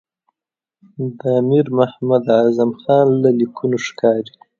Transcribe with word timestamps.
د 1.19 1.21
امیر 1.41 1.65
محمد 1.77 2.23
اعظم 2.39 2.71
خان 2.81 3.07
له 3.23 3.29
لیکونو 3.39 3.77
ښکاري. 3.87 4.33